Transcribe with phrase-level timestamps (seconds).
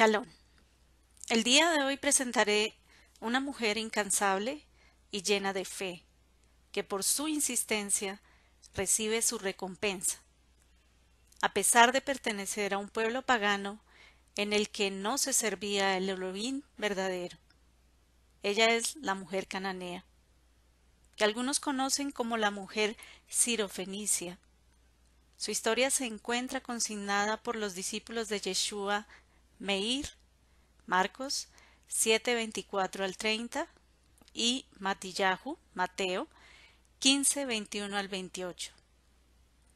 [0.00, 0.24] Shalom.
[1.28, 2.74] El día de hoy presentaré
[3.20, 4.64] una mujer incansable
[5.10, 6.06] y llena de fe,
[6.72, 8.22] que por su insistencia
[8.72, 10.22] recibe su recompensa.
[11.42, 13.78] A pesar de pertenecer a un pueblo pagano
[14.36, 17.36] en el que no se servía el Elohim verdadero.
[18.42, 20.06] Ella es la mujer cananea,
[21.16, 22.96] que algunos conocen como la mujer
[23.28, 24.38] sirofenicia.
[25.36, 29.06] Su historia se encuentra consignada por los discípulos de Yeshua
[29.60, 30.08] Meir,
[30.86, 31.48] Marcos
[31.90, 33.68] 7:24 al 30
[34.32, 36.28] y Matillahu, Mateo
[36.98, 38.72] 15:21 al 28.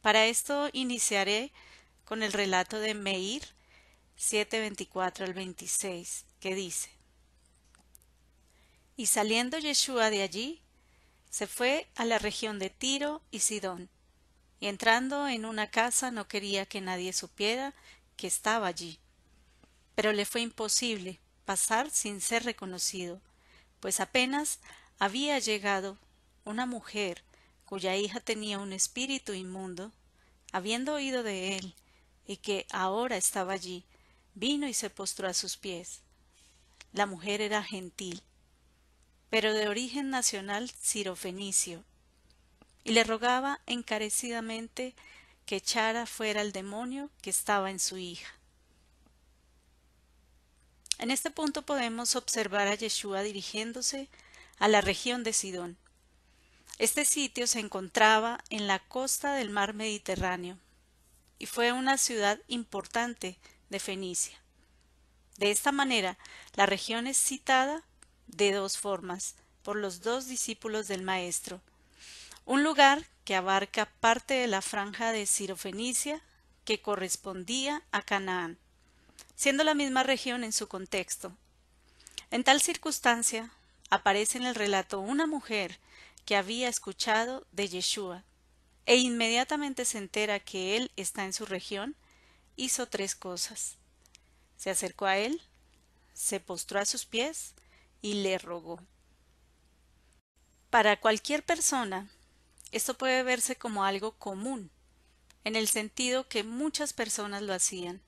[0.00, 1.52] Para esto iniciaré
[2.06, 3.42] con el relato de Meir
[4.16, 6.88] 7:24 al 26, que dice:
[8.96, 10.62] Y saliendo Yeshua de allí,
[11.28, 13.90] se fue a la región de Tiro y Sidón,
[14.58, 17.74] y entrando en una casa no quería que nadie supiera
[18.16, 18.98] que estaba allí
[19.96, 23.20] pero le fue imposible pasar sin ser reconocido,
[23.80, 24.60] pues apenas
[24.98, 25.98] había llegado
[26.44, 27.24] una mujer
[27.64, 29.90] cuya hija tenía un espíritu inmundo,
[30.52, 31.74] habiendo oído de él,
[32.26, 33.84] y que ahora estaba allí,
[34.34, 36.02] vino y se postró a sus pies.
[36.92, 38.22] La mujer era gentil,
[39.30, 41.82] pero de origen nacional cirofenicio,
[42.84, 44.94] y le rogaba encarecidamente
[45.46, 48.36] que echara fuera el demonio que estaba en su hija.
[50.98, 54.08] En este punto podemos observar a Yeshua dirigiéndose
[54.58, 55.76] a la región de Sidón.
[56.78, 60.58] Este sitio se encontraba en la costa del mar Mediterráneo
[61.38, 63.38] y fue una ciudad importante
[63.68, 64.38] de Fenicia.
[65.36, 66.16] De esta manera,
[66.54, 67.84] la región es citada
[68.26, 71.60] de dos formas por los dos discípulos del Maestro.
[72.46, 76.22] Un lugar que abarca parte de la franja de Sirofenicia
[76.64, 78.58] que correspondía a Canaán
[79.34, 81.36] siendo la misma región en su contexto.
[82.30, 83.50] En tal circunstancia,
[83.90, 85.78] aparece en el relato una mujer
[86.24, 88.24] que había escuchado de Yeshua,
[88.84, 91.96] e inmediatamente se entera que él está en su región,
[92.56, 93.76] hizo tres cosas.
[94.56, 95.40] Se acercó a él,
[96.14, 97.54] se postró a sus pies
[98.00, 98.80] y le rogó.
[100.70, 102.10] Para cualquier persona,
[102.72, 104.70] esto puede verse como algo común,
[105.44, 108.02] en el sentido que muchas personas lo hacían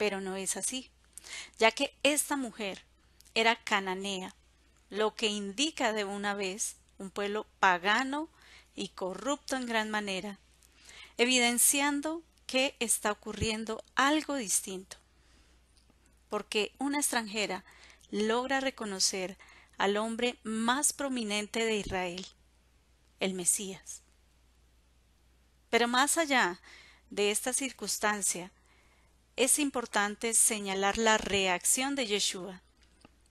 [0.00, 0.90] pero no es así,
[1.58, 2.86] ya que esta mujer
[3.34, 4.34] era cananea,
[4.88, 8.30] lo que indica de una vez un pueblo pagano
[8.74, 10.38] y corrupto en gran manera,
[11.18, 14.96] evidenciando que está ocurriendo algo distinto,
[16.30, 17.62] porque una extranjera
[18.10, 19.36] logra reconocer
[19.76, 22.26] al hombre más prominente de Israel,
[23.18, 24.00] el Mesías.
[25.68, 26.58] Pero más allá
[27.10, 28.50] de esta circunstancia,
[29.40, 32.60] es importante señalar la reacción de Yeshua.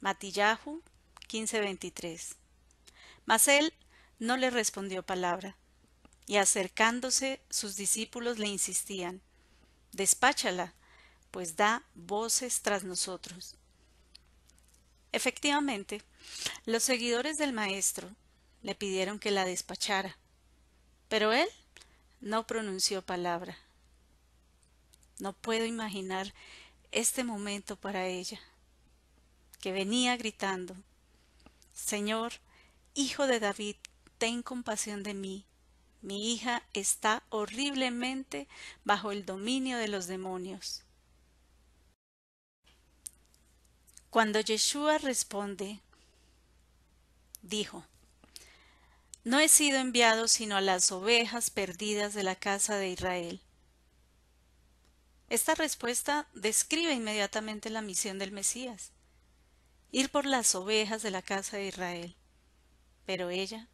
[0.00, 0.82] Matillahu
[1.28, 2.36] 15:23.
[3.26, 3.74] Mas él
[4.18, 5.58] no le respondió palabra,
[6.26, 9.20] y acercándose sus discípulos le insistían,
[9.92, 10.72] Despáchala,
[11.30, 13.56] pues da voces tras nosotros.
[15.12, 16.00] Efectivamente,
[16.64, 18.08] los seguidores del Maestro
[18.62, 20.16] le pidieron que la despachara,
[21.10, 21.48] pero él
[22.22, 23.58] no pronunció palabra.
[25.20, 26.32] No puedo imaginar
[26.92, 28.40] este momento para ella,
[29.60, 30.74] que venía gritando,
[31.72, 32.32] Señor,
[32.94, 33.76] Hijo de David,
[34.18, 35.44] ten compasión de mí.
[36.02, 38.48] Mi hija está horriblemente
[38.84, 40.82] bajo el dominio de los demonios.
[44.10, 45.80] Cuando Yeshua responde,
[47.42, 47.84] dijo,
[49.22, 53.40] No he sido enviado sino a las ovejas perdidas de la casa de Israel.
[55.30, 58.90] Esta respuesta describe inmediatamente la misión del Mesías,
[59.92, 62.16] ir por las ovejas de la casa de Israel.
[63.06, 63.68] Pero ella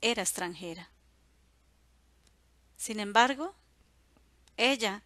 [0.00, 0.88] era extranjera.
[2.78, 3.54] Sin embargo,
[4.56, 5.02] ella,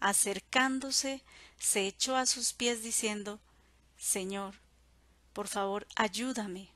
[0.00, 1.22] acercándose,
[1.58, 3.40] se echó a sus pies diciendo,
[3.96, 4.56] Señor,
[5.32, 6.68] por favor, ayúdame.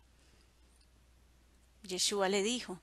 [1.82, 2.81] Yeshua le dijo,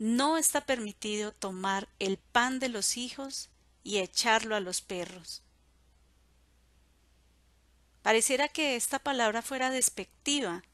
[0.00, 3.48] No está permitido tomar el pan de los hijos
[3.86, 5.44] y echarlo a los perros.
[8.02, 10.64] Pareciera que esta palabra fuera despectiva,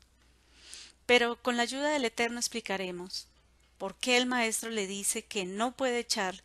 [1.04, 3.28] pero con la ayuda del Eterno explicaremos
[3.76, 6.42] por qué el maestro le dice que no puede echar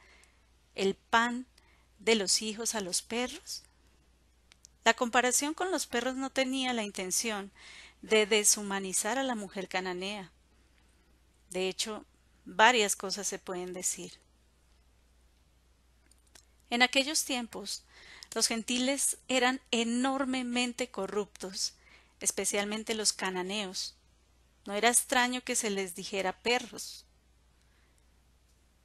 [0.76, 1.46] el pan
[2.00, 3.64] de los hijos a los perros.
[4.84, 7.50] La comparación con los perros no tenía la intención
[8.02, 10.34] de deshumanizar a la mujer cananea.
[11.50, 12.04] De hecho,
[12.44, 14.20] varias cosas se pueden decir.
[16.70, 17.84] En aquellos tiempos,
[18.34, 21.74] Los gentiles eran enormemente corruptos,
[22.20, 23.96] especialmente los cananeos.
[24.66, 27.06] No era extraño que se les dijera perros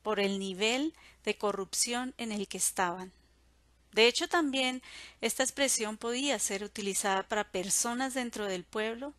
[0.02, 0.94] por el nivel
[1.24, 3.12] de corrupción en el que estaban.
[3.92, 4.82] De hecho, también
[5.20, 9.12] esta expresión podía ser utilizada para personas dentro del pueblo,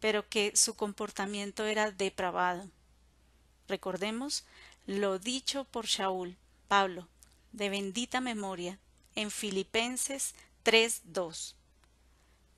[0.00, 2.68] pero que su comportamiento era depravado.
[3.68, 4.44] Recordemos
[4.86, 6.36] lo dicho por Shaul,
[6.68, 7.06] Pablo,
[7.52, 8.78] de bendita memoria,
[9.14, 10.34] en Filipenses
[10.64, 11.54] 3.2.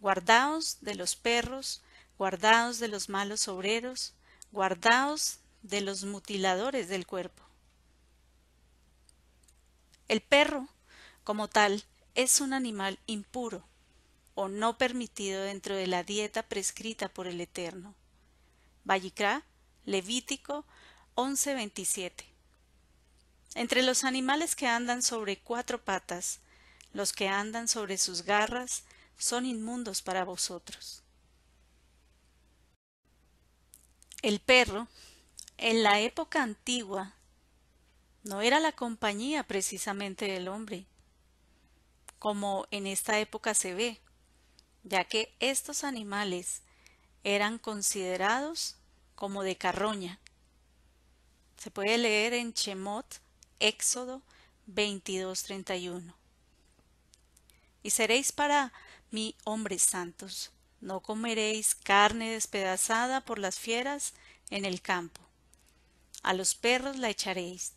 [0.01, 1.83] Guardaos de los perros,
[2.19, 4.15] guardaos de los malos obreros,
[4.53, 7.43] guardaos de los mutiladores del cuerpo.
[10.09, 10.69] El perro,
[11.25, 11.85] como tal,
[12.15, 13.65] es un animal impuro
[14.35, 17.95] o no permitido dentro de la dieta prescrita por el Eterno.
[18.85, 19.45] Vallicrá,
[19.85, 20.65] Levítico
[21.15, 22.30] 11:27.
[23.55, 26.41] Entre los animales que andan sobre cuatro patas,
[26.93, 28.85] los que andan sobre sus garras
[29.19, 31.03] son inmundos para vosotros.
[34.23, 34.87] El perro,
[35.57, 37.15] en la época antigua,
[38.23, 40.87] no era la compañía precisamente del hombre,
[42.19, 44.01] como en esta época se ve,
[44.85, 46.63] ya que estos animales
[47.25, 48.77] eran considerados
[49.15, 50.21] como de carroña.
[51.57, 53.21] Se puede leer en Chemot,
[53.61, 54.23] Éxodo
[54.67, 56.15] 22:31.
[57.83, 58.73] Y seréis para
[59.11, 64.15] mí hombres santos, no comeréis carne despedazada por las fieras
[64.51, 65.21] en el campo.
[66.23, 67.73] A los perros la echaréis,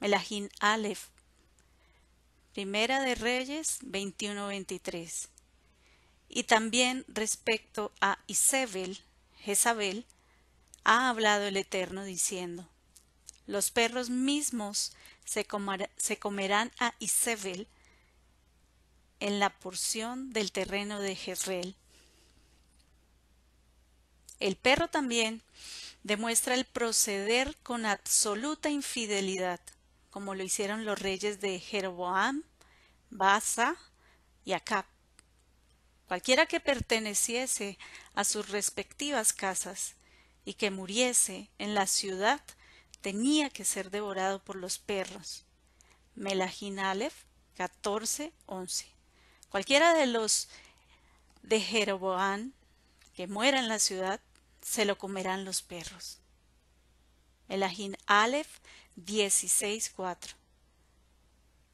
[0.00, 1.08] Melahín Aleph.
[2.52, 5.28] Primera de Reyes 21-23.
[6.28, 8.98] Y también respecto a Isabel,
[9.40, 10.06] Jezabel,
[10.84, 12.68] ha hablado el Eterno diciendo,
[13.48, 14.92] los perros mismos
[15.24, 17.66] se, comerán a Isabel
[19.20, 21.74] en la porción del terreno de Jezreel.
[24.38, 25.42] El perro también
[26.04, 29.60] demuestra el proceder con absoluta infidelidad
[30.10, 32.42] como lo hicieron los reyes de Jeroboam,
[33.10, 33.76] Basa
[34.44, 34.84] y Acab.
[36.06, 37.78] Cualquiera que perteneciese
[38.14, 39.94] a sus respectivas casas
[40.44, 42.40] y que muriese en la ciudad
[43.00, 45.44] tenía que ser devorado por los perros.
[46.14, 47.24] Melahín Aleph
[47.56, 48.86] 14:11.
[49.50, 50.48] Cualquiera de los
[51.42, 52.52] de Jeroboam
[53.14, 54.20] que muera en la ciudad
[54.60, 56.18] se lo comerán los perros.
[57.48, 58.58] Melahín Aleph
[58.96, 60.34] 16.4.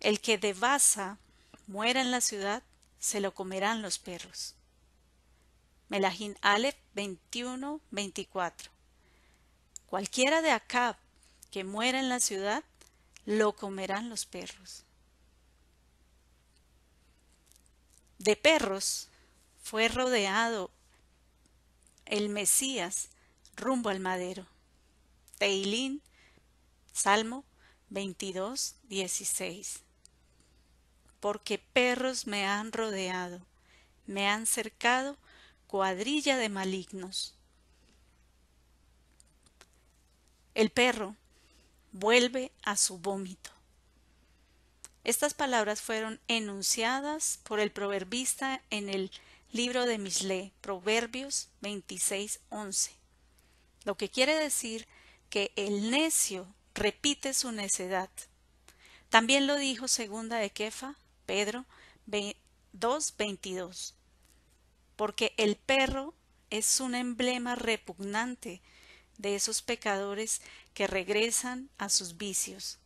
[0.01, 1.19] El que de Basa
[1.67, 2.63] muera en la ciudad,
[2.99, 4.55] se lo comerán los perros.
[5.89, 8.71] Melahín Aleph 21.24.
[9.87, 10.97] Cualquiera de Acab
[11.55, 12.65] que muera en la ciudad,
[13.27, 14.83] lo comerán los perros.
[18.19, 19.07] De perros
[19.63, 20.73] fue rodeado
[22.07, 23.11] el Mesías
[23.55, 24.49] rumbo al madero.
[25.39, 26.03] Teilín
[26.93, 27.45] Salmo
[27.91, 29.79] 22, 16.
[31.21, 33.47] Porque perros me han rodeado,
[34.09, 35.17] me han cercado
[35.69, 37.37] cuadrilla de malignos.
[40.57, 41.15] El perro
[41.95, 43.51] vuelve a su vómito.
[45.05, 49.13] Estas palabras fueron enunciadas por el proverbista en el
[49.53, 52.93] libro de Misle, Proverbios 26, 11.
[53.85, 54.89] Lo que quiere decir
[55.31, 58.11] que el necio repite su necedad.
[59.09, 60.97] También lo dijo segunda de Kefa,
[61.27, 61.65] Pedro
[62.09, 63.93] 2.22,
[64.97, 66.13] porque el perro
[66.51, 68.63] es un emblema repugnante
[69.19, 70.41] de esos pecadores
[70.75, 72.79] que regresan a sus vicios.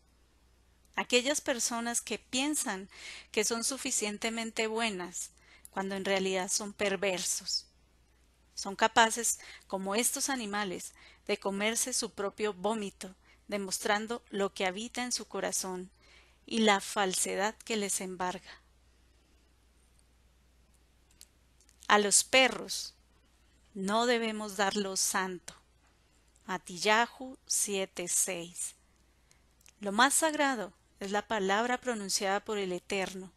[0.95, 2.89] Aquellas personas que piensan
[3.33, 5.31] que son suficientemente buenas
[5.71, 7.67] cuando en realidad son perversos.
[8.55, 10.93] Son capaces, como estos animales,
[11.27, 13.15] de comerse su propio vómito
[13.49, 15.91] demostrando lo que habita en su corazón
[16.47, 18.63] y la falsedad que les embarga.
[21.89, 22.95] A los perros
[23.75, 25.55] no debemos darlo santo.
[26.49, 28.75] Matillahu 7:6.
[29.81, 33.31] Lo más sagrado es la palabra pronunciada por el Eterno,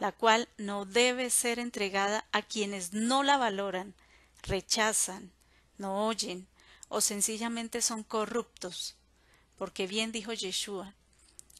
[0.00, 3.94] la cual no debe ser entregada a quienes no la valoran,
[4.42, 5.30] rechazan,
[5.78, 6.48] no oyen
[6.88, 8.96] o sencillamente son corruptos
[9.56, 10.94] porque bien dijo Yeshua,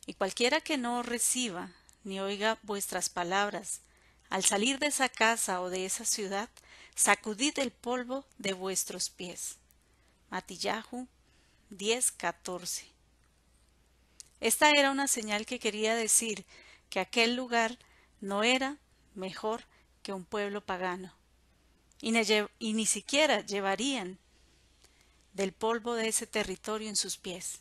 [0.06, 1.70] y cualquiera que no reciba
[2.02, 3.82] ni oiga vuestras palabras,
[4.28, 6.48] al salir de esa casa o de esa ciudad,
[6.96, 9.59] sacudid el polvo de vuestros pies.
[10.30, 11.08] Matillahu
[11.70, 12.84] 10:14.
[14.40, 16.46] Esta era una señal que quería decir
[16.88, 17.78] que aquel lugar
[18.20, 18.78] no era
[19.14, 19.64] mejor
[20.02, 21.12] que un pueblo pagano,
[22.00, 24.18] y, ni siquiera llevarían
[25.34, 27.60] del polvo de ese territorio en sus pies.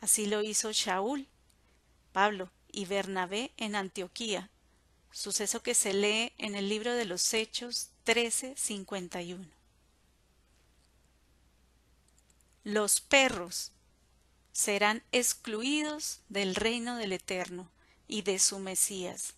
[0.00, 1.28] Así lo hizo Shaul,
[2.12, 4.50] Pablo y Bernabé en Antioquía,
[5.12, 9.59] suceso que se lee en el libro de los Hechos 13:51.
[12.64, 13.72] Los perros
[14.52, 17.70] serán excluidos del reino del Eterno
[18.06, 19.32] y de su Mesías.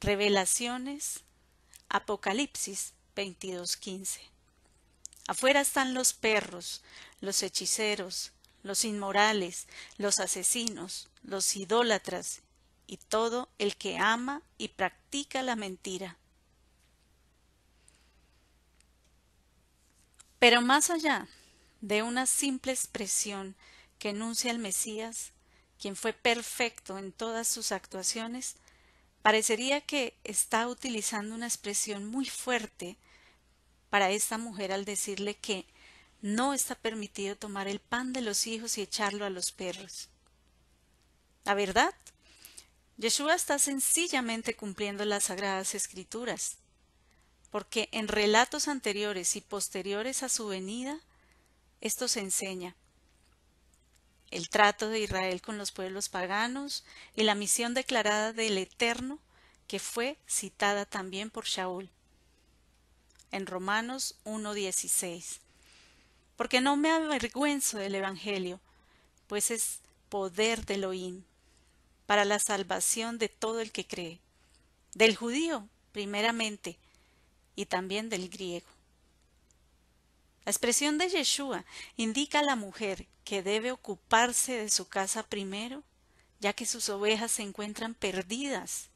[0.00, 1.20] Revelaciones,
[1.88, 4.20] Apocalipsis 22:15.
[5.28, 6.82] Afuera están los perros,
[7.20, 8.32] los hechiceros,
[8.64, 12.40] los inmorales, los asesinos, los idólatras
[12.88, 16.16] y todo el que ama y practica la mentira.
[20.40, 21.28] Pero más allá
[21.80, 23.56] de una simple expresión
[23.98, 25.32] que enuncia el Mesías,
[25.78, 28.56] quien fue perfecto en todas sus actuaciones,
[29.22, 32.96] parecería que está utilizando una expresión muy fuerte
[33.88, 35.66] para esta mujer al decirle que
[36.22, 40.08] no está permitido tomar el pan de los hijos y echarlo a los perros.
[41.44, 41.94] La verdad,
[42.98, 46.58] Yeshua está sencillamente cumpliendo las sagradas escrituras,
[47.50, 51.00] porque en relatos anteriores y posteriores a su venida,
[51.80, 52.76] esto se enseña.
[54.30, 56.84] El trato de Israel con los pueblos paganos
[57.16, 59.18] y la misión declarada del Eterno,
[59.66, 61.90] que fue citada también por Shaul
[63.32, 65.38] en Romanos 1.16.
[66.36, 68.60] Porque no me avergüenzo del Evangelio,
[69.26, 71.22] pues es poder de Elohim,
[72.06, 74.20] para la salvación de todo el que cree,
[74.94, 76.78] del judío primeramente,
[77.56, 78.66] y también del griego.
[80.44, 81.64] La expresión de Yeshua
[81.96, 85.82] indica a la mujer que debe ocuparse de su casa primero,
[86.40, 88.88] ya que sus ovejas se encuentran perdidas,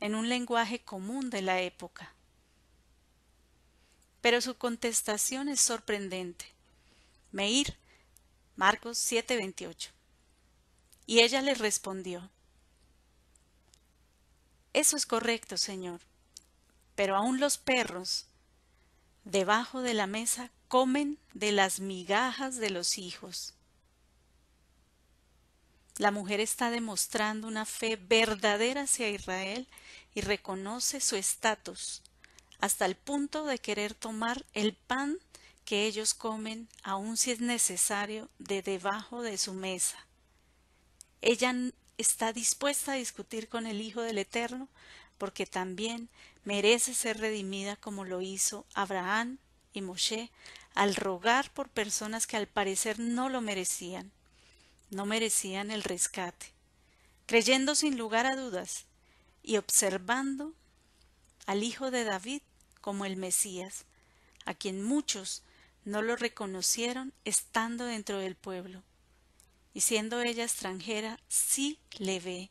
[0.00, 2.14] en un lenguaje común de la época.
[4.20, 6.46] Pero su contestación es sorprendente.
[7.32, 7.76] Meir,
[8.56, 9.90] Marcos 7:28.
[11.06, 12.30] Y ella le respondió,
[14.72, 16.00] Eso es correcto, Señor,
[16.94, 18.26] pero aún los perros
[19.24, 23.54] debajo de la mesa comen de las migajas de los hijos.
[25.96, 29.68] La mujer está demostrando una fe verdadera hacia Israel
[30.14, 32.02] y reconoce su estatus
[32.60, 35.18] hasta el punto de querer tomar el pan
[35.64, 40.06] que ellos comen, aun si es necesario, de debajo de su mesa.
[41.20, 41.54] Ella
[41.96, 44.68] está dispuesta a discutir con el Hijo del Eterno,
[45.18, 46.08] porque también
[46.44, 49.38] merece ser redimida como lo hizo Abraham
[49.72, 50.30] y Moshe
[50.74, 54.10] al rogar por personas que al parecer no lo merecían,
[54.90, 56.52] no merecían el rescate,
[57.26, 58.86] creyendo sin lugar a dudas
[59.42, 60.52] y observando
[61.46, 62.42] al Hijo de David
[62.80, 63.84] como el Mesías,
[64.44, 65.42] a quien muchos
[65.84, 68.82] no lo reconocieron estando dentro del pueblo.
[69.74, 72.50] Y siendo ella extranjera, sí le ve.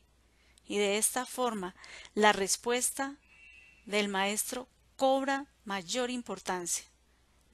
[0.66, 1.74] Y de esta forma
[2.14, 3.16] la respuesta
[3.86, 6.84] del maestro cobra mayor importancia.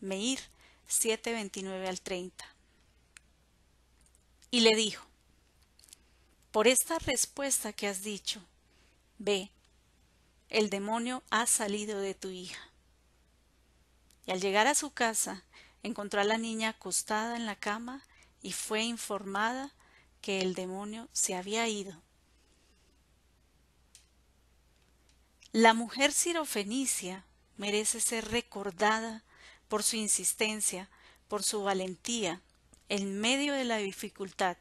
[0.00, 0.40] Meir
[0.88, 2.44] 7:29 al 30.
[4.50, 5.06] Y le dijo,
[6.50, 8.42] por esta respuesta que has dicho,
[9.18, 9.50] ve,
[10.48, 12.70] el demonio ha salido de tu hija
[14.26, 15.44] y al llegar a su casa
[15.82, 18.02] encontró a la niña acostada en la cama
[18.42, 19.72] y fue informada
[20.20, 22.00] que el demonio se había ido.
[25.52, 27.24] La mujer sirofenicia
[27.56, 29.24] merece ser recordada
[29.66, 30.88] por su insistencia,
[31.26, 32.40] por su valentía,
[32.88, 34.56] en medio de la dificultad,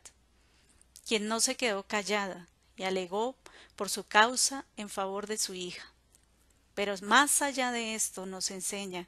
[1.06, 3.36] quien no se quedó callada y alegó
[3.76, 5.94] por su causa en favor de su hija.
[6.74, 9.08] Pero más allá de esto nos enseña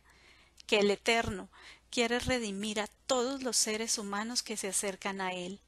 [0.68, 1.50] que el Eterno
[1.90, 5.60] quiere redimir a todos los seres humanos que se acercan a Él,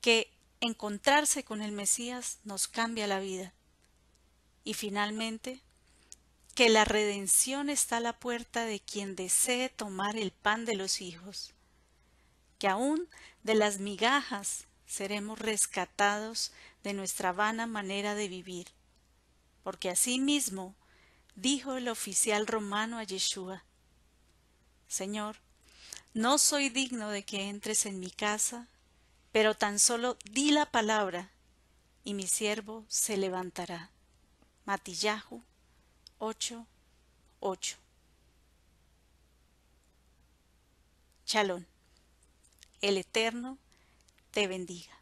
[0.00, 3.52] que encontrarse con el Mesías nos cambia la vida
[4.70, 5.60] y finalmente
[6.54, 11.00] que la redención está a la puerta de quien desee tomar el pan de los
[11.00, 11.54] hijos,
[12.60, 13.08] que aún
[13.42, 16.52] de las migajas seremos rescatados
[16.84, 18.68] de nuestra vana manera de vivir,
[19.64, 20.76] porque asimismo
[21.34, 23.64] dijo el oficial romano a Yeshua,
[24.86, 25.38] Señor,
[26.14, 28.68] no soy digno de que entres en mi casa,
[29.32, 31.32] pero tan solo di la palabra,
[32.04, 33.90] y mi siervo se levantará.
[34.64, 35.42] Matillahu
[36.18, 36.66] 8,
[37.40, 37.78] 8.
[41.24, 41.66] Chalón.
[42.80, 43.58] El Eterno
[44.32, 44.99] te bendiga.